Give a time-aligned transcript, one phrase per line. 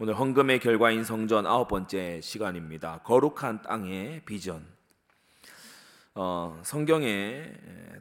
[0.00, 3.00] 오늘 헌금의 결과인 성전 아홉 번째 시간입니다.
[3.02, 4.64] 거룩한 땅의 비전.
[6.14, 7.52] 어, 성경에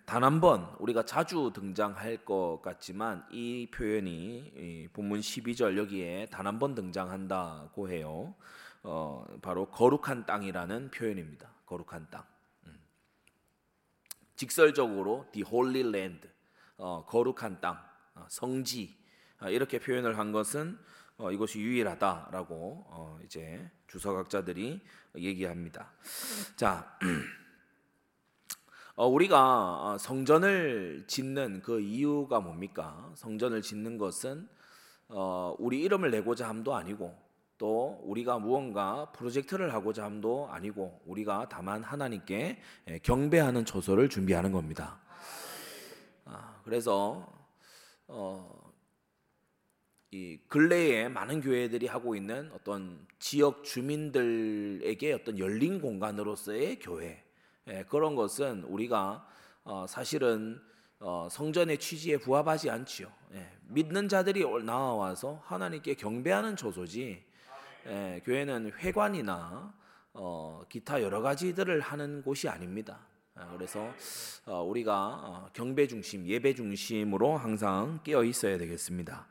[0.06, 6.46] 단 한 번 우리가 자주 등장할 것 같지만 이 표현이 이 본문 12절 여기에 단
[6.46, 8.36] 한 번 등장한다고 해요.
[8.84, 11.50] 어, 바로 거룩한 땅이라는 표현입니다.
[11.66, 12.24] 거룩한 땅.
[12.68, 12.80] 음.
[14.36, 16.28] 직설적으로 the holy land,
[16.78, 17.80] 어, 거룩한 땅,
[18.16, 18.96] 어, 성지
[19.42, 20.78] 어, 이렇게 표현을 한 것은
[21.18, 24.82] 어, 이것이 유일하다라고 어, 이제 주석학자들이
[25.18, 25.92] 얘기합니다.
[26.56, 26.98] 자,
[28.96, 33.12] 어, 우리가 어, 성전을 짓는 그 이유가 뭡니까?
[33.16, 34.48] 성전을 짓는 것은
[35.10, 37.18] 어, 우리 이름을 내고자 함도 아니고
[37.58, 45.00] 또 우리가 무언가 프로젝트를 하고자 함도 아니고 우리가 다만 하나님께 예, 경배하는 초소를 준비하는 겁니다.
[46.26, 47.28] 아, 그래서
[48.08, 48.67] 어,
[50.12, 57.24] 이 근래에 많은 교회들이 하고 있는 어떤 지역 주민들에게 어떤 열린 공간으로서의 교회
[57.68, 59.28] 예, 그런 것은 우리가
[59.66, 60.62] 어, 사실은
[61.00, 63.12] 어, 성전의 취지에 부합하지 않지요.
[63.34, 67.22] 예, 믿는 자들이 나와서 하나님께 경배하는 조소지
[67.88, 69.74] 예, 교회는 회관이나
[70.14, 73.06] 어, 기타 여러 가지들을 하는 곳이 아닙니다.
[73.40, 73.88] 아, 그래서
[74.46, 79.28] 어, 우리가 어, 경배 중심, 예배 중심으로 항상 깨어 있어야 되겠습니다.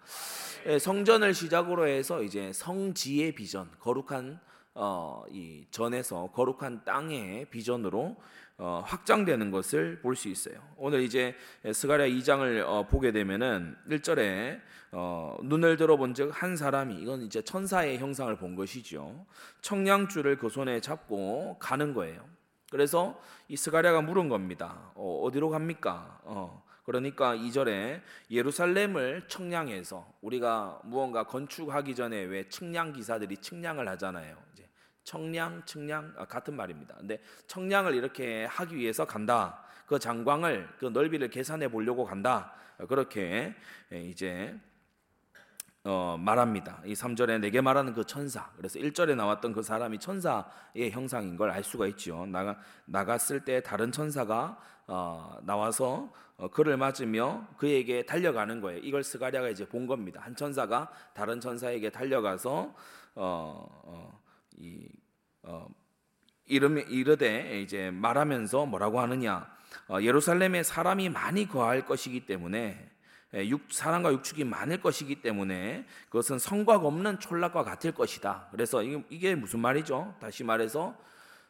[0.67, 4.39] 예, 성전을 시작으로 해서 이제 성지의 비전, 거룩한
[4.75, 8.17] 어, 이 전에서 거룩한 땅의 비전으로
[8.59, 10.57] 어, 확장되는 것을 볼 수 있어요.
[10.77, 11.34] 오늘 이제
[11.73, 14.61] 스가랴 2장을 어, 보게 되면은 1절에
[14.93, 19.27] 어, 눈을 들어본 즉 한 사람이 이건 이제 천사의 형상을 본 것이죠.
[19.62, 22.36] 청량줄을 그 손에 잡고 가는 거예요.
[22.70, 24.91] 그래서 이 스가랴가 물은 겁니다.
[24.95, 26.20] 어, 디로 갑니까?
[26.25, 28.00] 어, 그러니까 2절에
[28.31, 34.37] 예루살렘을 청량해서 우리가 무언가 건축하기 전에 왜 측량 기사들이 측량을 하잖아요.
[34.53, 34.69] 이제
[35.03, 36.94] 청량, 측량 아, 같은 말입니다.
[36.97, 39.65] 근데 청량을 이렇게 하기 위해서 간다.
[39.87, 42.54] 그 장광을 그 넓이를 계산해 보려고 간다.
[42.88, 43.54] 그렇게
[43.93, 44.54] 이제
[45.88, 46.80] 어, 말합니다.
[46.84, 48.50] 이 3절에 내게 말하는 그 천사.
[48.56, 52.26] 그래서 1절에 나왔던 그 사람이 천사의 형상인 걸 알 수가 있죠.
[52.26, 54.58] 나가 나갔을 때 다른 천사가
[54.88, 58.80] 어, 나와서 어, 그를 맞으며 그에게 달려가는 거예요.
[58.80, 60.20] 이걸 스가랴가 이제 본 겁니다.
[60.22, 62.74] 한 천사가 다른 천사에게 달려가서
[63.14, 64.20] 어, 어,
[64.56, 64.88] 이
[65.44, 65.68] 어,
[66.47, 69.48] 이름 이르되 이제 말하면서 뭐라고 하느냐?
[69.88, 72.96] 어, 예루살렘에 사람이 많이 거할 것이기 때문에 예,
[73.44, 78.48] 육, 사람과 육축이 많을 것이기 때문에 그것은 성곽 없는 촌락과 같을 것이다.
[78.50, 80.14] 그래서 이게, 무슨 말이죠?
[80.20, 80.97] 다시 말해서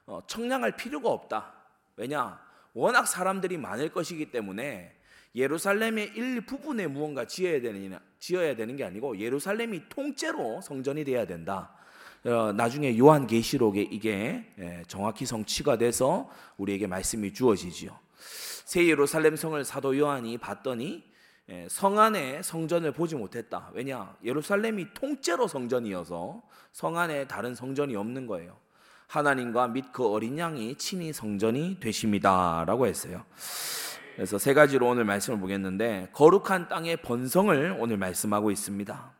[0.06, 1.52] 어, 청량할 필요가 없다.
[1.96, 2.40] 왜냐?
[2.74, 4.94] 워낙 사람들이 많을 것이기 때문에
[5.34, 11.72] 예루살렘의 일부분에 무언가 지어야 되는 지어야 되는 게 아니고 예루살렘이 통째로 성전이 돼야 된다.
[12.24, 17.96] 어, 나중에 요한 계시록에 이게 예, 정확히 성취가 돼서 우리에게 말씀이 주어지지요.
[18.18, 21.15] 새 예루살렘 성을 사도 요한이 봤더니 예,
[21.68, 23.70] 성 안에 성전을 보지 못했다.
[23.72, 24.16] 왜냐?
[24.24, 26.42] 예루살렘이 통째로 성전이어서
[26.72, 28.56] 성 안에 다른 성전이 없는 거예요.
[29.06, 33.24] 하나님과 및 그 어린 양이 친히 성전이 되십니다라고 했어요.
[34.16, 39.12] 그래서 세 가지로 오늘 말씀을 보겠는데 거룩한 땅의 번성을 오늘 말씀하고 있습니다.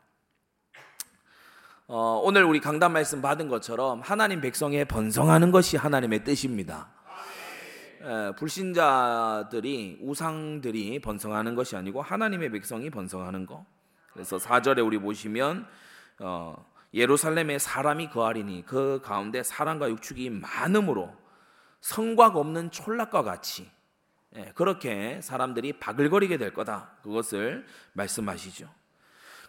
[1.89, 6.89] 어, 오늘 우리 강단 말씀 받은 것처럼 하나님 백성의 번성하는 것이 하나님의 뜻입니다.
[8.37, 13.65] 불신자들이 우상들이 번성하는 것이 아니고 하나님의 백성이 번성하는 거.
[14.13, 15.67] 그래서 4절에 우리 보시면
[16.19, 21.13] 어, 예루살렘에 사람이 거하리니 그 가운데 사람과 육축이 많음으로
[21.81, 23.69] 성곽 없는 촌락과 같이
[24.35, 26.97] 예, 그렇게 사람들이 바글거리게 될 거다.
[27.03, 28.69] 그것을 말씀하시죠.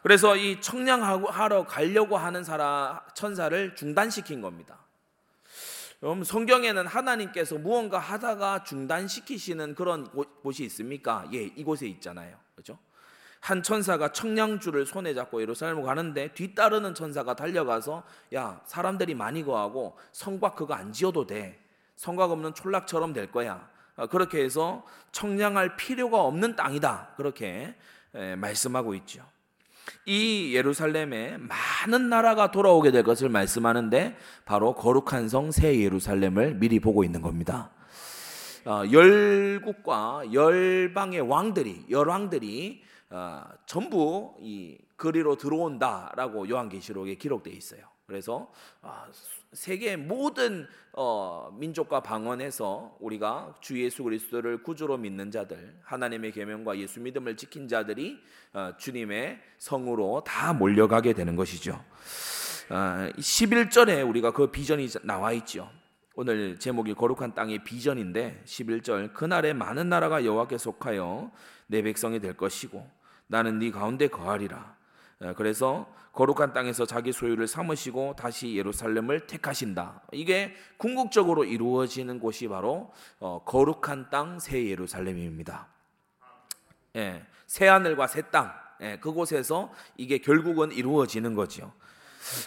[0.03, 4.79] 그래서 이 청량하러 가려고 하는 사람 천사를 중단시킨 겁니다.
[6.03, 10.09] 여러분 성경에는 하나님께서 무언가 하다가 중단시키시는 그런
[10.43, 11.27] 곳이 있습니까?
[11.33, 12.37] 예, 이곳에 있잖아요.
[12.55, 12.79] 그렇죠?
[13.41, 18.05] 한 천사가 청량줄을 손에 잡고 예루살렘을 가는데 뒤따르는 천사가 달려가서
[18.35, 21.61] 야 사람들이 많이 거하고 성곽 그거 안 지어도 돼
[21.97, 27.75] 성곽 없는 촌락처럼 될 거야 어, 그렇게 해서 청량할 필요가 없는 땅이다 그렇게
[28.13, 29.25] 말씀하고 있죠.
[30.07, 37.05] 이 예루살렘에 많은 나라가 돌아오게 될 것을 말씀하는데 바로 거룩한 성 새 예루살렘을 미리 보고
[37.05, 37.71] 있는 겁니다.
[38.65, 47.81] 어, 열국과 열방의 왕들이 열왕들이 어, 전부 이 거리로 들어온다라고 요한계시록에 기록되어 있어요.
[48.09, 48.51] 그래서
[48.81, 49.07] 아,
[49.53, 57.01] 세계 모든 어, 민족과 방언에서 우리가 주 예수 그리스도를 구주로 믿는 자들, 하나님의 계명과 예수
[57.01, 58.19] 믿음을 지킨 자들이
[58.55, 61.85] 어, 주님의 성으로 다 몰려가게 되는 것이죠.
[62.71, 65.71] 11절에 우리가 그 비전이 나와 있죠.
[66.15, 71.31] 오늘 제목이 거룩한 땅의 비전인데 11절 그날에 많은 나라가 여호와께 속하여
[71.67, 72.91] 내 백성이 될 것이고
[73.27, 74.78] 나는 네 가운데 거하리라.
[75.37, 80.03] 그래서 거룩한 땅에서 자기 소유를 삼으시고 다시 예루살렘을 택하신다.
[80.13, 85.69] 이게 궁극적으로 이루어지는 곳이 바로 어, 거룩한 땅 새 예루살렘입니다.
[86.97, 91.73] 예, 새 하늘과 새 땅, 예, 그곳에서 이게 결국은 이루어지는 거죠.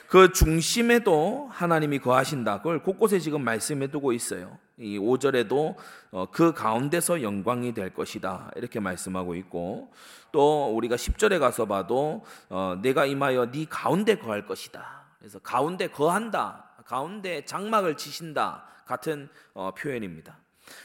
[0.08, 2.58] 그 중심에도 하나님이 거하신다.
[2.58, 4.58] 그걸 곳곳에 지금 말씀해 두고 있어요.
[4.82, 5.76] 이 5절에도
[6.12, 8.52] 어, 그 가운데서 영광이 될 것이다.
[8.56, 9.92] 이렇게 말씀하고 있고
[10.32, 15.06] 또 우리가 10절에 가서 봐도 어, 내가 임하여 네 가운데 거할 것이다.
[15.20, 16.66] 그래서 가운데 거한다.
[16.86, 18.66] 가운데 장막을 치신다.
[18.86, 20.38] 같은 어, 표현입니다.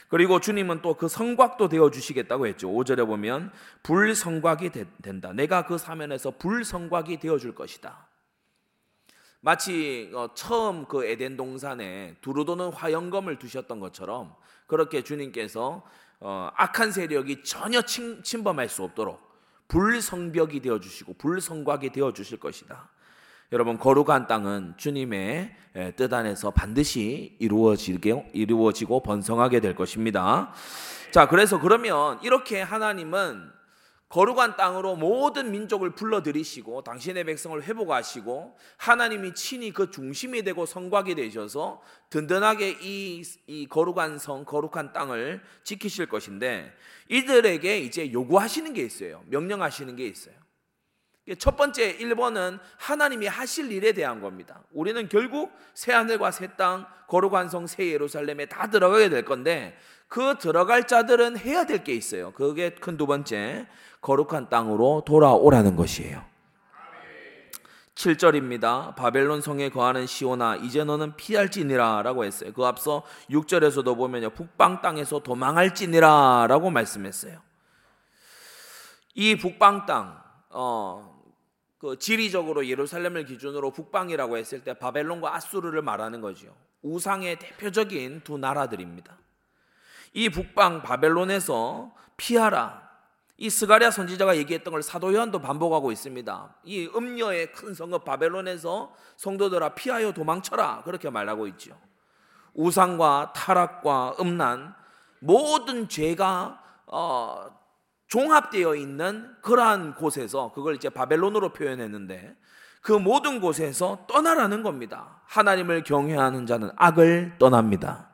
[0.09, 2.69] 그리고 주님은 또 그 성곽도 되어 주시겠다고 했죠.
[2.69, 3.51] 5절에 보면
[3.83, 4.71] 불성곽이
[5.01, 5.31] 된다.
[5.33, 8.06] 내가 그 사면에서 불성곽이 되어 줄 것이다.
[9.39, 14.35] 마치 어, 처음 그 에덴 동산에 두루도는 화영검을 두셨던 것처럼
[14.65, 15.83] 그렇게 주님께서
[16.19, 19.21] 어, 악한 세력이 전혀 침, 침범할 수 없도록
[19.67, 22.89] 불성벽이 되어 주시고 불성곽이 되어 주실 것이다.
[23.53, 25.55] 여러분 거룩한 땅은 주님의
[25.95, 30.51] 뜻 안에서 반드시 이루어지게 이루어지고 번성하게 될 것입니다.
[31.11, 33.56] 자, 그래서 그러면 이렇게 하나님은
[34.09, 41.81] 거룩한 땅으로 모든 민족을 불러들이시고 당신의 백성을 회복하시고 하나님이 친히 그 중심이 되고 성곽이 되셔서
[42.09, 46.73] 든든하게 이, 이 거룩한 성, 거룩한 땅을 지키실 것인데
[47.09, 49.23] 이들에게 이제 요구하시는 게 있어요.
[49.27, 50.35] 명령하시는 게 있어요.
[51.39, 54.63] 첫 번째 1번은 하나님이 하실 일에 대한 겁니다.
[54.71, 59.77] 우리는 결국 새 하늘과 새 땅, 거룩한 성, 새 예루살렘에 다 들어가게 될 건데
[60.07, 62.31] 그 들어갈 자들은 해야 될 게 있어요.
[62.31, 63.67] 그게 큰 두 번째.
[64.01, 66.23] 거룩한 땅으로 돌아오라는 것이에요.
[67.95, 68.95] 7절입니다.
[68.95, 72.53] 바벨론 성에 거하는 시오나 이제 너는 피할지니라라고 했어요.
[72.53, 74.29] 그 앞서 6절에서도 보면요.
[74.29, 77.41] 북방 땅에서 도망할지니라라고 말씀했어요.
[79.15, 80.21] 이 북방 땅
[80.51, 81.23] 어,
[81.79, 86.55] 그 지리적으로 예루살렘을 기준으로 북방이라고 했을 때 바벨론과 아수르를 말하는 거죠.
[86.83, 89.17] 우상의 대표적인 두 나라들입니다.
[90.13, 92.87] 이 북방 바벨론에서 피하라
[93.39, 96.55] 이 스가랴 선지자가 얘기했던 걸 사도 요한도 반복하고 있습니다.
[96.63, 101.77] 이 음녀의 큰 성읍 바벨론에서 성도들아 피하여 도망쳐라 그렇게 말하고 있죠.
[102.55, 104.73] 우상과 타락과 음란
[105.19, 107.45] 모든 죄가 어,
[108.07, 112.35] 종합되어 있는 그러한 곳에서 그걸 이제 바벨론으로 표현했는데
[112.81, 115.21] 그 모든 곳에서 떠나라는 겁니다.
[115.25, 118.06] 하나님을 경외하는 자는 악을 떠납니다.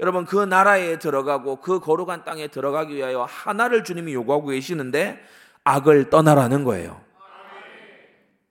[0.00, 5.22] 여러분 그 나라에 들어가고 그 거룩한 땅에 들어가기 위하여 하나를 주님이 요구하고 계시는데
[5.64, 7.00] 악을 떠나라는 거예요.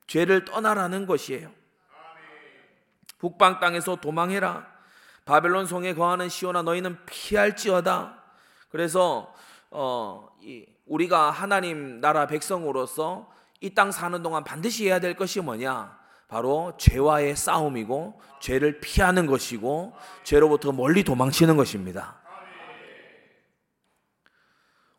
[0.07, 1.49] 죄를 떠나라는 것이에요.
[3.17, 4.65] 북방 땅에서 도망해라.
[5.25, 8.23] 바벨론 성에 거하는 시오나 너희는 피할지어다.
[8.69, 9.33] 그래서
[9.71, 13.29] 어, 이, 우리가 하나님 나라 백성으로서
[13.61, 15.98] 이 땅 사는 동안 반드시 해야 될 것이 뭐냐?
[16.29, 19.93] 바로 죄와의 싸움이고 죄를 피하는 것이고
[20.23, 22.21] 죄로부터 멀리 도망치는 것입니다.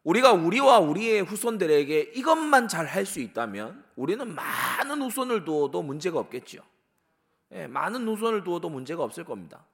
[0.02, 6.62] 우리가 우리와 우리의 후손들에게 이것만 잘 할 수 있다면 우리는 많은 후손을 두어도 문제가 없겠죠.
[7.52, 9.64] 예, 많은 후손을 두어도 문제가 없을 겁니다.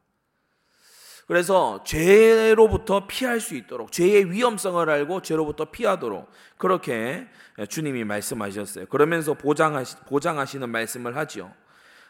[1.27, 7.27] 그래서 죄로부터 피할 수 있도록 죄의 위험성을 알고 죄로부터 피하도록 그렇게
[7.69, 8.87] 주님이 말씀하셨어요.
[8.87, 11.53] 그러면서 보장하시, 보장하시는 말씀을 하지요.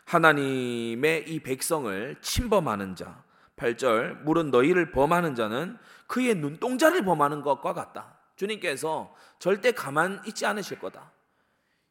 [0.04, 3.24] 하나님의 이 백성을 침범하는 자.
[3.56, 8.18] 8절 물은 너희를 범하는 자는 그의 눈동자를 범하는 것과 같다.
[8.36, 11.10] 주님께서 절대 가만 있지 않으실 거다.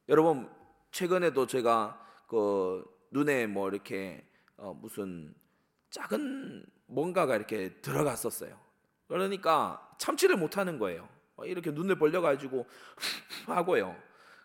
[0.09, 0.47] 여러분
[0.91, 4.23] 최근에도 제가 그 눈에 뭐 이렇게
[4.57, 5.33] 어 무슨
[5.89, 8.57] 작은 뭔가가 이렇게 들어갔었어요.
[9.07, 11.07] 그러니까 참지를 못하는 거예요.
[11.43, 12.65] 이렇게 눈을 벌려가지고
[13.47, 13.95] 하고요.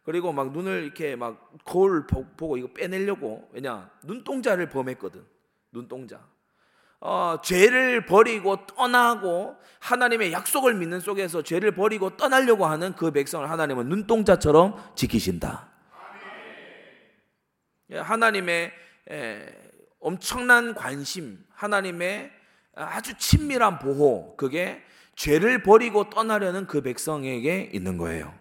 [0.04, 5.24] 그리고 막 눈을 이렇게 막 거울 보고 이거 빼내려고 왜냐 눈동자를 범했거든.
[5.72, 6.20] 눈동자.
[7.02, 13.88] 어, 죄를 버리고 떠나고 하나님의 약속을 믿는 속에서 죄를 버리고 떠나려고 하는 그 백성을 하나님은
[13.88, 15.68] 눈동자처럼 지키신다.
[17.92, 18.72] 예, 하나님의
[20.00, 22.30] 엄청난 관심, 하나님의
[22.74, 24.82] 아주 친밀한 보호, 그게
[25.14, 28.34] 죄를 버리고 떠나려는 그 백성에게 있는 거예요.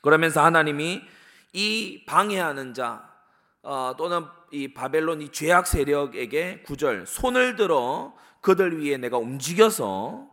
[0.00, 1.02] 그러면서 하나님이
[1.52, 3.10] 이 방해하는 자
[3.62, 10.28] 어, 또는 이 바벨론 이 죄악 세력에게 구절 손을 들어 그들 위에 내가 움직여서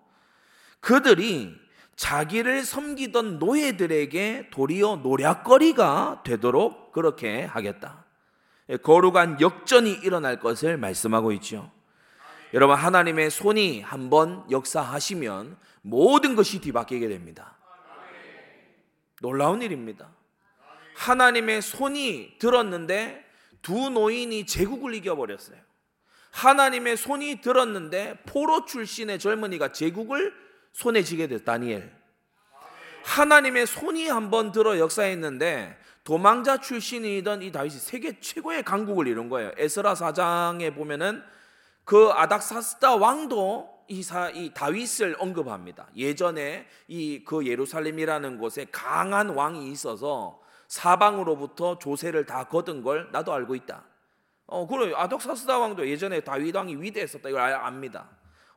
[0.82, 1.56] 그들이
[1.96, 8.01] 자기를 섬기던 노예들에게 도리어 노략거리가 되도록 그렇게 하겠다.
[8.78, 11.72] 거룩한 역전이 일어날 것을 말씀하고 있죠.
[12.54, 17.58] 여러분 하나님의 손이 한번 역사하시면 모든 것이 뒤바뀌게 됩니다.
[19.22, 20.10] 놀라운 일입니다.
[20.96, 23.26] 하나님의 손이 들었는데
[23.62, 25.58] 두 노인이 제국을 이겨버렸어요.
[26.32, 30.34] 하나님의 손이 들었는데 포로 출신의 젊은이가 제국을
[30.74, 31.92] 손에 쥐게 됐 다니엘.
[33.04, 39.52] 하나님의 손이 한번 들어 역사했는데 도망자 출신이던 이 다윗이 세계 최고의 강국을 이룬 거예요.
[39.58, 41.22] 에스라 사장에 보면은
[41.84, 45.88] 그 아닥사스다 왕도 이, 사, 이 다윗을 언급합니다.
[45.96, 53.56] 예전에 이 그 예루살렘이라는 곳에 강한 왕이 있어서 사방으로부터 조세를 다 거둔 걸 나도 알고
[53.56, 53.84] 있다.
[54.48, 58.10] 어, 그래 아닥사스다 왕도 예전에 다윗 왕이 위대했었다 이걸 압니다.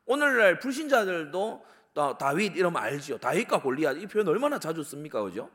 [0.07, 1.65] 오늘날 불신자들도
[2.19, 3.19] 다윗 이러면 알지요.
[3.19, 5.51] 다윗과 골리앗 이 표현 얼마나 자주 씁니까, 그죠?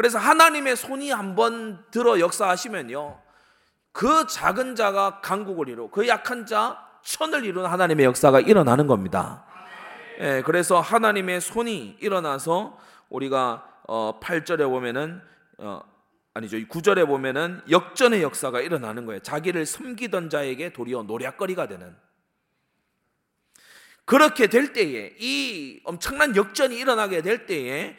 [0.00, 3.20] 그래서 하나님의 손이 한번 들어 역사하시면요.
[3.92, 9.44] 그 작은 자가 강국을 이루고 그 약한 자 천을 이루는 하나님의 역사가 일어나는 겁니다.
[10.20, 12.78] 예, 그래서 하나님의 손이 일어나서
[13.10, 15.20] 우리가 어, 8절에 보면은
[15.58, 15.82] 어,
[16.32, 16.56] 아니죠.
[16.56, 19.20] 9절에 보면은 역전의 역사가 일어나는 거예요.
[19.20, 21.94] 자기를 섬기던 자에게 도리어 노략거리가 되는
[24.06, 27.98] 그렇게 될 때에 이 엄청난 역전이 일어나게 될 때에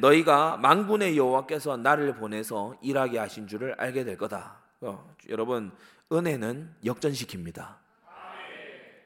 [0.00, 4.60] 너희가 망군의 여호와께서 나를 보내서 일하게 하신 줄을 알게 될 거다.
[4.80, 5.70] 어, 여러분
[6.10, 7.76] 은혜는 역전시킵니다.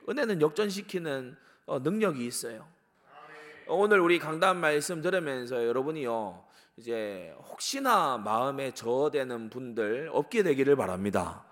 [0.08, 1.36] 은혜는 역전시키는
[1.66, 2.66] 어, 능력이 있어요.
[3.66, 6.42] 오늘 우리 강단 말씀 들으면서 여러분이요
[6.76, 11.44] 이제 혹시나 마음에 저되는 분들 없게 되기를 바랍니다.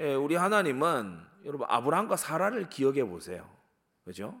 [0.00, 3.48] 예, 우리 하나님은 여러분 아브라함과 사라를 기억해 보세요.
[4.04, 4.34] 그죠?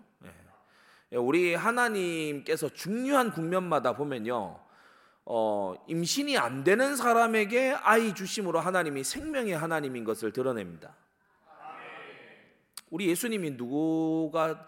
[1.12, 1.16] 예.
[1.16, 4.58] 우리 하나님께서 중요한 국면마다 보면요.
[5.24, 10.96] 어, 임신이 안 되는 사람에게 아이 주심으로 하나님이 생명의 하나님인 것을 드러냅니다.
[12.90, 14.66] 우리 예수님이 누구가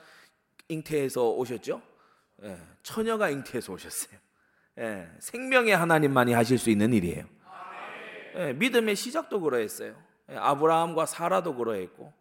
[0.69, 1.83] 잉태해서 오셨죠?
[2.45, 4.19] 예, 처녀가 잉태해서 오셨어요.
[4.79, 7.27] 예, 생명의 하나님만이 하실 수 있는 일이에요.
[8.37, 9.95] 예, 믿음의 시작도 그러했어요.
[10.31, 12.13] 예, 아브라함과 사라도 그러했고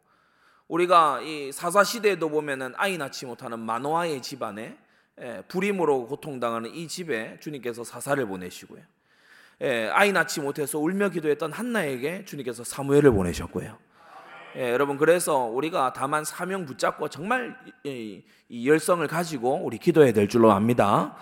[0.68, 4.78] 우리가 이 사사 시대에도 보면은 아이 낳지 못하는 마노아의 집안에
[5.22, 8.82] 예, 불임으로 고통당하는 이 집에 주님께서 사사를 보내시고요.
[9.62, 13.78] 예, 아이 낳지 못해서 울며 기도했던 한나에게 주님께서 사무엘을 보내셨고요.
[14.56, 20.28] 예, 여러분 그래서 우리가 다만 사명 붙잡고 정말 이, 이 열성을 가지고 우리 기도해야 될
[20.28, 21.16] 줄로 압니다.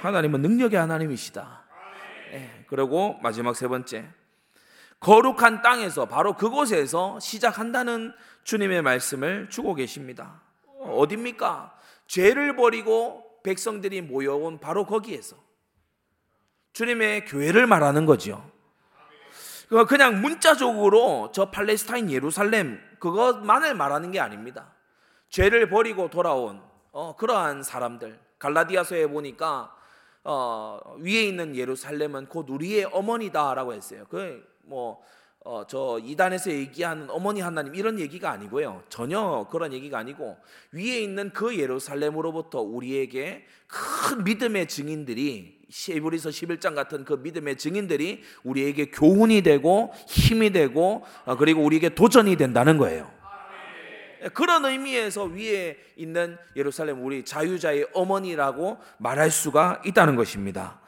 [0.00, 1.64] 하나님은 능력의 하나님이시다.
[2.32, 4.06] 예, 그리고 마지막 세 번째
[5.00, 8.12] 거룩한 땅에서 바로 그곳에서 시작한다는
[8.44, 10.42] 주님의 말씀을 주고 계십니다.
[10.80, 11.76] 어딥니까?
[12.06, 15.36] 죄를 버리고 백성들이 모여온 바로 거기에서
[16.72, 18.50] 주님의 교회를 말하는 거죠.
[19.88, 24.72] 그냥 문자적으로 저 팔레스타인 예루살렘 그것만을 말하는 게 아닙니다.
[25.28, 29.74] 죄를 버리고 돌아온 어, 그러한 사람들 갈라디아서에 보니까
[30.24, 34.06] 어, 위에 있는 예루살렘은 곧 우리의 어머니다라고 했어요.
[34.08, 35.00] 그 뭐
[35.44, 38.82] 어, 저 이단에서 얘기하는 어머니 하나님 이런 얘기가 아니고요.
[38.88, 40.36] 전혀 그런 얘기가 아니고
[40.72, 48.90] 위에 있는 그 예루살렘으로부터 우리에게 큰 믿음의 증인들이 시브리서 11장 같은 그 믿음의 증인들이 우리에게
[48.90, 53.10] 교훈이 되고 힘이 되고 어, 그리고 우리에게 도전이 된다는 거예요.
[54.34, 60.80] 그런 의미에서 위에 있는 예루살렘 우리 자유자의 어머니라고 말할 수가 있다는 것입니다.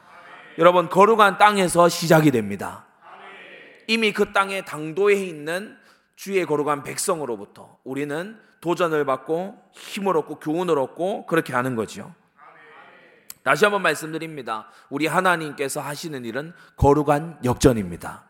[0.57, 2.90] 여러분 거룩한 땅에서 시작이 됩니다.
[3.87, 5.77] 이미 그 땅에 당도에 있는
[6.15, 12.13] 주의 거룩한 백성으로부터 우리는 도전을 받고 힘을 얻고 교훈을 얻고 그렇게 하는 거죠.
[13.43, 14.69] 다시 한번 말씀드립니다.
[14.89, 18.23] 우리 하나님께서 하시는 일은 거룩한 역전입니다.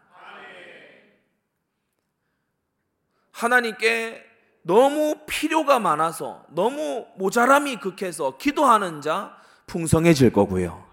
[3.31, 4.23] 하나님께
[4.61, 9.35] 너무 필요가 많아서 너무 모자람이 극해서 기도하는 자
[9.67, 10.85] 풍성해질 거고요.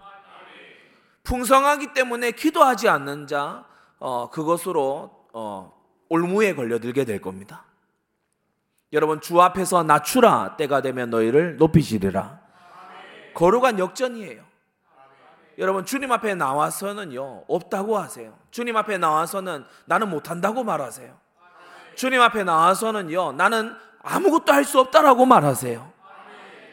[1.23, 3.65] 풍성하기 때문에 기도하지 않는 자
[3.99, 5.73] 어, 그것으로 어,
[6.09, 7.65] 올무에 걸려들게 될 겁니다.
[8.91, 12.39] 여러분 주 앞에서 낮추라 때가 되면 너희를 높이시리라.
[13.35, 14.43] 거룩한 역전이에요.
[15.59, 18.33] 여러분 주님 앞에 나와서는요 없다고 하세요.
[18.49, 21.15] 주님 앞에 나와서는 나는 못한다고 말하세요.
[21.95, 25.91] 주님 앞에 나와서는요 나는 아무것도 할 수 없다라고 말하세요.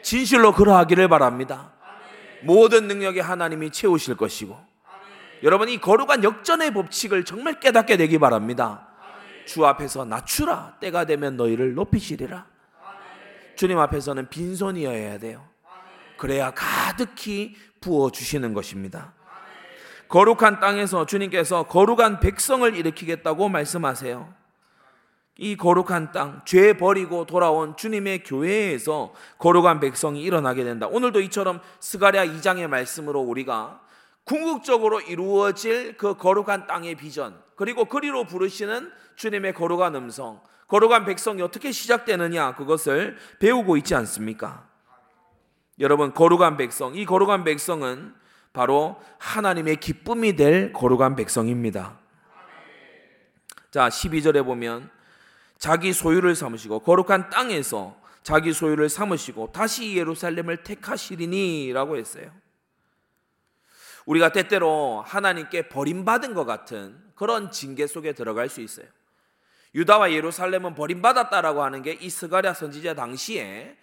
[0.01, 1.73] 진실로 그러하기를 바랍니다.
[2.43, 4.57] 모든 능력에 하나님이 채우실 것이고
[5.43, 8.87] 여러분 이 거룩한 역전의 법칙을 정말 깨닫게 되기 바랍니다.
[9.45, 12.45] 주 앞에서 낮추라 때가 되면 너희를 높이시리라.
[13.55, 15.47] 주님 앞에서는 빈손이어야 돼요.
[16.17, 19.13] 그래야 가득히 부어 주시는 것입니다.
[20.09, 24.33] 거룩한 땅에서 주님께서 거룩한 백성을 일으키겠다고 말씀하세요.
[25.39, 30.87] 이 거룩한 땅, 죄 버리고 돌아온 주님의 교회에서 거룩한 백성이 일어나게 된다.
[30.87, 33.81] 오늘도 이처럼 스가랴 2장의 말씀으로 우리가
[34.27, 41.71] 궁극적으로 이루어질 그 거룩한 땅의 비전, 그리고 그리로 부르시는 주님의 거룩한 음성, 거룩한 백성이 어떻게
[41.71, 44.67] 시작되느냐 그것을 배우고 있지 않습니까?
[45.79, 48.13] 여러분 거룩한 백성, 이 거룩한 백성은
[48.51, 51.97] 바로 하나님의 기쁨이 될 거룩한 백성입니다.
[53.71, 54.89] 자, 12절에 보면
[55.57, 62.29] 자기 소유를 삼으시고 거룩한 땅에서 자기 소유를 삼으시고 다시 예루살렘을 택하시리니라고 했어요.
[64.07, 68.87] 우리가 때때로 하나님께 버림받은 것 같은 그런 징계 속에 들어갈 수 있어요.
[69.75, 73.77] 유다와 예루살렘은 버림받았다라고 하는 게 이 스가랴 선지자 당시에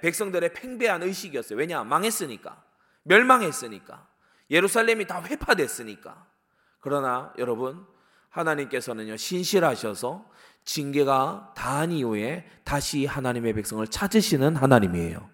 [0.00, 1.58] 백성들의 팽배한 의식이었어요.
[1.58, 1.82] 왜냐?
[1.84, 2.62] 망했으니까.
[3.02, 4.06] 멸망했으니까.
[4.50, 6.24] 예루살렘이 다 회파됐으니까.
[6.80, 7.84] 그러나 여러분,
[8.30, 10.30] 하나님께서는요, 신실하셔서
[10.64, 15.33] 징계가 다한 이후에 다시 하나님의 백성을 찾으시는 하나님이에요.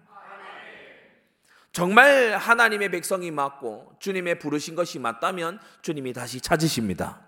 [1.71, 7.21] 정말 하나님의 백성이 맞고 주님의 부르신 것이 맞다면 주님이 다시 찾으십니다.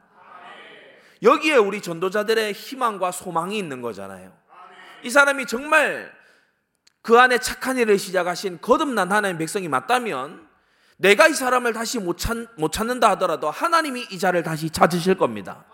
[1.21, 4.33] 여기에 우리 전도자들의 희망과 소망이 있는 거잖아요.
[5.03, 6.11] 이 사람이 정말
[7.01, 10.47] 그 안에 착한 일을 시작하신 거듭난 하나님 백성이 맞다면
[10.97, 15.65] 내가 이 사람을 다시 못, 찾, 못 찾는다 하더라도 하나님이 이 자를 다시 찾으실 겁니다.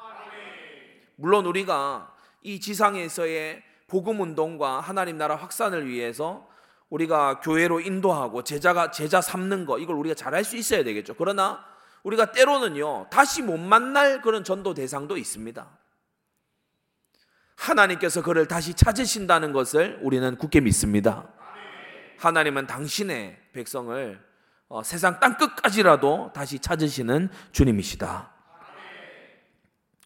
[1.16, 6.49] 물론 우리가 이 지상에서의 복음 운동과 하나님 나라 확산을 위해서
[6.90, 11.16] 우리가 교회로 인도하고 제자가 제자 삼는 거 이걸 우리가 잘할 수 있어야 되겠죠.
[11.16, 11.64] 그러나
[12.04, 15.68] 우리가 때로는요 다시 못 만날 그런 전도 대상도 있습니다.
[17.56, 21.28] 하나님께서 그를 다시 찾으신다는 것을 우리는 굳게 믿습니다.
[22.18, 24.20] 하나님은 당신의 백성을
[24.70, 28.32] 어, 세상 땅 끝까지라도 다시 찾으시는 주님이시다.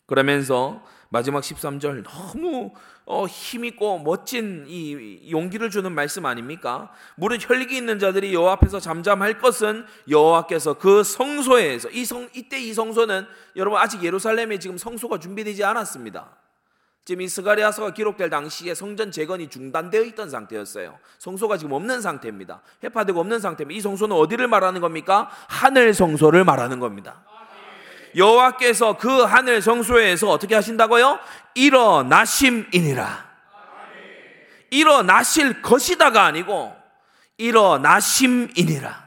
[0.05, 2.71] 그러면서 마지막 13절 너무
[3.05, 6.91] 어, 힘있고 멋진 이 용기를 주는 말씀 아닙니까?
[7.17, 12.73] 무릇 혈기 있는 자들이 여호와 앞에서 잠잠할 것은 여호와께서 그 성소에서 이 성, 이때 이
[12.73, 16.35] 성소는 여러분 아직 예루살렘에 지금 성소가 준비되지 않았습니다.
[17.05, 20.97] 지금 이 스가리아서가 기록될 당시에 성전 재건이 중단되어 있던 상태였어요.
[21.19, 22.63] 성소가 지금 없는 상태입니다.
[22.83, 23.77] 회파되고 없는 상태입니다.
[23.77, 25.29] 이 성소는 어디를 말하는 겁니까?
[25.47, 27.23] 하늘 성소를 말하는 겁니다.
[28.15, 31.19] 여호와께서 그 하늘 성소에서 어떻게 하신다고요?
[31.55, 33.33] 일어나심이니라.
[34.71, 36.75] 일어나실 것이다가 아니고
[37.37, 39.03] 일어나심이니라.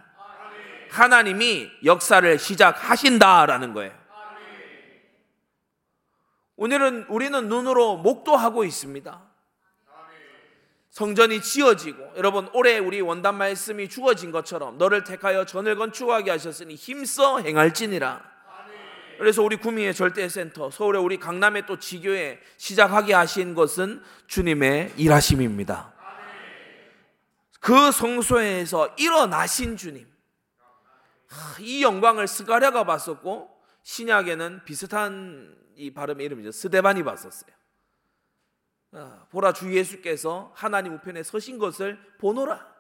[0.91, 3.93] 하나님이 역사를 시작하신다라는 거예요.
[6.57, 9.23] 오늘은 우리는 눈으로 목도하고 있습니다.
[10.91, 17.41] 성전이 지어지고 여러분 올해 우리 원단 말씀이 주어진 것처럼 너를 택하여 전을 건축하게 하셨으니 힘써
[17.41, 18.36] 행할지니라.
[19.19, 25.95] 그래서 우리 구미의 절대센터, 서울에 우리 강남에 또 지교에 시작하게 하신 것은 주님의 일하심입니다.
[27.61, 30.07] 그 성소에서 일어나신 주님.
[31.61, 33.51] 이 영광을 스가랴가 봤었고
[33.83, 36.53] 신약에는 비슷한 이 발음의 이름이죠.
[36.53, 37.51] 스데반이 봤었어요.
[38.93, 42.76] 아, 보라 주 예수께서 하나님 우편에 서신 것을 보노라.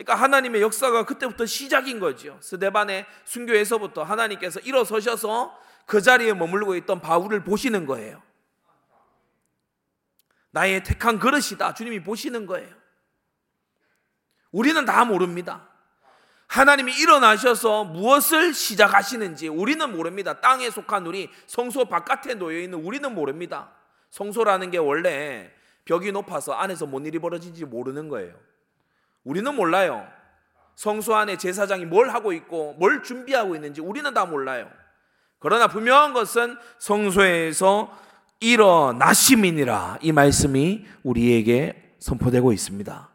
[0.00, 2.38] 그러니까 하나님의 역사가 그때부터 시작인 거죠.
[2.40, 8.22] 스데반의 순교에서부터 하나님께서 일어서셔서 그 자리에 머물고 있던 바울을 보시는 거예요.
[10.52, 11.74] 나의 택한 그릇이다.
[11.74, 12.74] 주님이 보시는 거예요.
[14.52, 15.68] 우리는 다 모릅니다.
[16.46, 20.40] 하나님이 일어나셔서 무엇을 시작하시는지 우리는 모릅니다.
[20.40, 23.70] 땅에 속한 우리 성소 바깥에 놓여 있는 우리는 모릅니다.
[24.08, 25.52] 성소라는 게 원래
[25.84, 28.49] 벽이 높아서 안에서 뭔 일이 벌어진지 모르는 거예요.
[29.24, 30.06] 우리는 몰라요.
[30.76, 34.70] 성소 안에 제사장이 뭘 하고 있고 뭘 준비하고 있는지 우리는 다 몰라요.
[35.38, 37.90] 그러나 분명한 것은 성소에서
[38.40, 43.08] 일어나심이니라 이 말씀이 우리에게 선포되고 있습니다.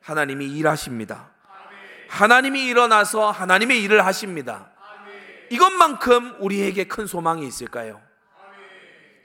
[0.00, 1.30] 하나님이 일하십니다.
[2.08, 4.70] 하나님이 일어나서 하나님의 일을 하십니다.
[5.50, 8.00] 이것만큼 우리에게 큰 소망이 있을까요?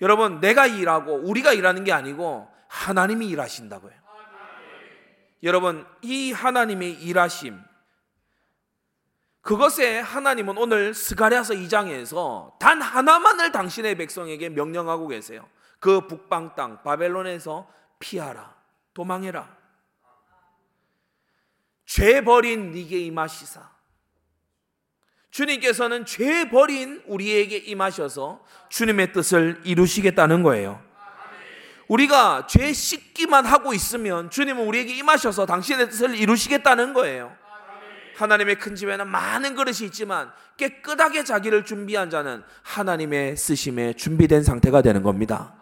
[0.01, 3.98] 여러분, 내가 일하고 우리가 일하는 게 아니고 하나님이 일하신다고요.
[5.43, 7.59] 여러분, 이 하나님의 일하심,
[9.41, 15.47] 그것에 하나님은 오늘 스가랴서 2장에서 단 하나만을 당신의 백성에게 명령하고 계세요.
[15.79, 17.67] 그 북방 땅 바벨론에서
[17.99, 18.55] 피하라.
[18.93, 19.57] 도망해라.
[21.85, 23.69] 죄 버린 니게 임하시사.
[25.31, 30.83] 주님께서는 죄 버린 우리에게 임하셔서 주님의 뜻을 이루시겠다는 거예요.
[31.89, 37.35] 우리가 죄 씻기만 하고 있으면 주님은 우리에게 임하셔서 당신의 뜻을 이루시겠다는 거예요.
[38.15, 45.01] 하나님의 큰 집에는 많은 그릇이 있지만 깨끗하게 자기를 준비한 자는 하나님의 쓰심에 준비된 상태가 되는
[45.01, 45.55] 겁니다.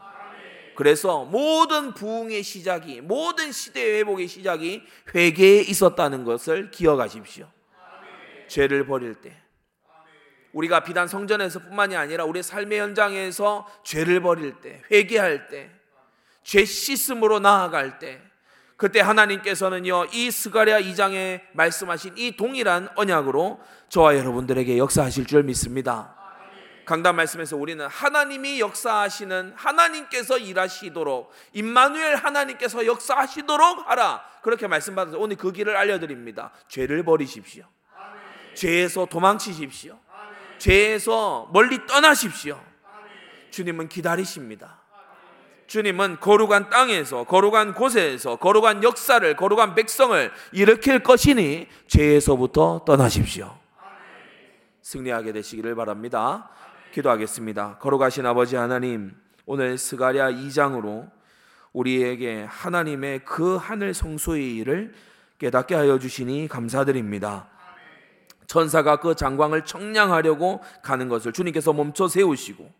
[0.75, 4.83] 그래서 모든 부흥의 시작이 모든 시대 회복의 시작이
[5.15, 7.47] 회개에 있었다는 것을 기억하십시오.
[8.47, 9.35] 죄를 버릴 때
[10.51, 15.76] 우리가 비단 성전에서뿐만이 아니라 우리 삶의 현장에서 죄를 버릴 때 회개할 때
[16.47, 18.21] 죄 씻음으로 나아갈 때
[18.77, 26.15] 그때 하나님께서는요 이 스가랴 2장에 말씀하신 이 동일한 언약으로 저와 여러분들에게 역사하실 줄 믿습니다.
[26.85, 35.51] 강단 말씀에서 우리는 하나님이 역사하시는 하나님께서 일하시도록 임마누엘 하나님께서 역사하시도록 하라 그렇게 말씀받아서 오늘 그
[35.51, 36.51] 길을 알려드립니다.
[36.69, 37.65] 죄를 버리십시오.
[38.53, 39.99] 죄에서 도망치십시오.
[40.59, 42.57] 죄에서 멀리 떠나십시오.
[43.51, 44.76] 주님은 기다리십니다.
[45.67, 53.57] 주님은 거룩한 땅에서 거룩한 곳에서 거룩한 역사를 거룩한 백성을 일으킬 것이니 죄에서부터 떠나십시오.
[54.81, 56.49] 승리하게 되시기를 바랍니다.
[56.93, 57.77] 기도하겠습니다.
[57.79, 59.13] 거룩하신 아버지 하나님,
[59.45, 61.11] 오늘 스가랴 2장으로
[61.73, 64.93] 우리에게 하나님의 그 하늘 성소의 일을
[65.37, 67.49] 깨닫게 하여 주시니 감사드립니다.
[68.47, 72.71] 천사가 그 장광을 청량하려고 가는 것을 주님께서 멈춰 세우시고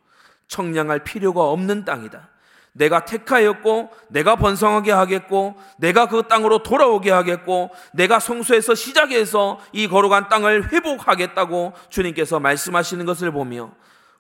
[0.48, 2.30] 청량할 필요가 없는 땅이다.
[2.78, 10.30] 내가 택하였고 내가 번성하게 하겠고 내가 그 땅으로 돌아오게 하겠고 내가 성소에서 시작해서 이 거룩한
[10.30, 13.72] 땅을 회복하겠다고 주님께서 말씀하시는 것을 보며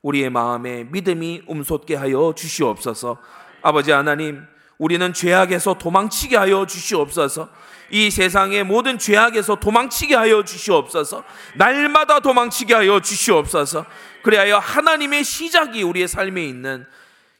[0.01, 3.17] 우리의 마음에 믿음이 움솟게 하여 주시옵소서.
[3.61, 4.45] 아버지 하나님,
[4.77, 7.49] 우리는 죄악에서 도망치게 하여 주시옵소서.
[7.89, 11.23] 이 세상의 모든 죄악에서 도망치게 하여 주시옵소서.
[11.55, 13.85] 날마다 도망치게 하여 주시옵소서.
[14.23, 16.85] 그리하여 하나님의 시작이 우리의 삶에 있는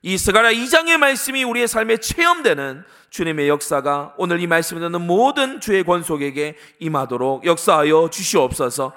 [0.08, 5.84] 이 스가랴 2장의 말씀이 우리의 삶에 체험되는 주님의 역사가 오늘 이 말씀을 듣는 모든 죄의
[5.84, 8.94] 권속에게 임하도록 역사하여 주시옵소서.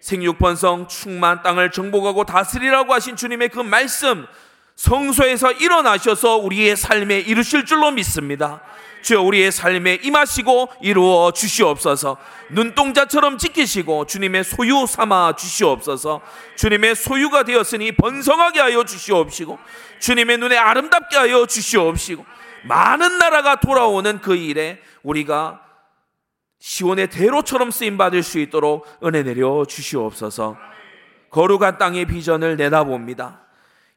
[0.00, 4.26] 생육번성 충만 땅을 정복하고 다스리라고 하신 주님의 그 말씀
[4.74, 8.62] 성소에서 일어나셔서 우리의 삶에 이루실 줄로 믿습니다.
[9.02, 12.16] 주여 우리의 삶에 임하시고 이루어 주시옵소서.
[12.50, 16.20] 눈동자처럼 지키시고 주님의 소유 삼아 주시옵소서.
[16.56, 19.58] 주님의 소유가 되었으니 번성하게 하여 주시옵시고
[20.00, 22.24] 주님의 눈에 아름답게 하여 주시옵시고
[22.64, 25.60] 많은 나라가 돌아오는 그 일에 우리가
[26.60, 30.56] 시온의 대로처럼 쓰임 받을 수 있도록 은혜 내려 주시옵소서.
[31.30, 33.40] 거룩한 땅의 비전을 내다봅니다.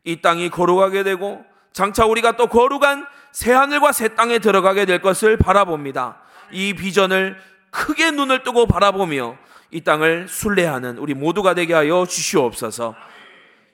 [0.04, 5.36] 이 땅이 거룩하게 되고 장차 우리가 또 거룩한 새 하늘과 새 땅에 들어가게 될 것을
[5.36, 6.20] 바라봅니다.
[6.52, 7.36] 이 비전을
[7.70, 9.36] 크게 눈을 뜨고 바라보며
[9.72, 12.96] 이 땅을 순례하는 우리 모두가 되게 하여 주시옵소서.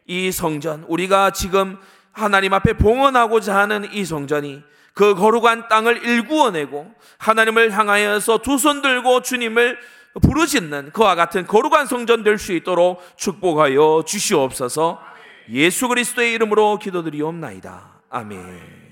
[0.07, 1.77] 이 성전 우리가 지금
[2.11, 4.63] 하나님 앞에 봉헌하고자 하는 이 성전이
[4.95, 9.77] 그 거룩한 땅을 일구어내고 하나님을 향하여서 두 손 들고 주님을
[10.23, 14.99] 부르짖는 그와 같은 거룩한 성전 될 수 있도록 축복하여 주시옵소서
[15.51, 18.01] 예수 그리스도의 이름으로 기도드리옵나이다.
[18.09, 18.91] 아멘.